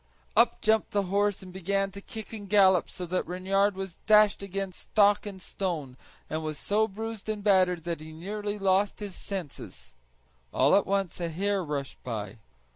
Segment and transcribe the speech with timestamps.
[0.35, 4.41] Up jumped the horse and began to kick and gallop so that Reynard was dashed
[4.41, 5.95] against stock and stone,
[6.27, 9.93] and was so bruised and battered that he nearly lost his senses.
[10.51, 12.37] All at once a hare rushed by.